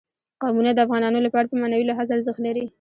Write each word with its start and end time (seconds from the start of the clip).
قومونه 0.41 0.71
د 0.73 0.79
افغانانو 0.85 1.19
لپاره 1.25 1.49
په 1.49 1.55
معنوي 1.61 1.85
لحاظ 1.87 2.07
ارزښت 2.15 2.39
لري. 2.47 2.65